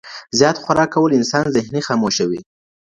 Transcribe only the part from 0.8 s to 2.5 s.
کول انسان ذهني خاموشوي.